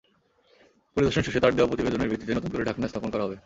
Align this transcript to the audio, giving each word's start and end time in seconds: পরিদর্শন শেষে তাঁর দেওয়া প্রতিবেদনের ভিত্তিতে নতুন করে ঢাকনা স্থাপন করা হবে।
পরিদর্শন 0.97 1.23
শেষে 1.23 1.39
তাঁর 1.39 1.55
দেওয়া 1.55 1.69
প্রতিবেদনের 1.69 2.09
ভিত্তিতে 2.09 2.33
নতুন 2.33 2.49
করে 2.51 2.63
ঢাকনা 2.65 2.87
স্থাপন 2.87 3.09
করা 3.11 3.25
হবে। 3.25 3.37